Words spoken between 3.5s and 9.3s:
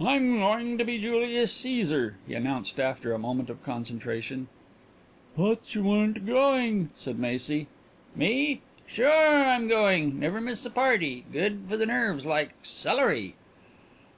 concentration. "Thought you weren't going!" said Macy. "Me? Sure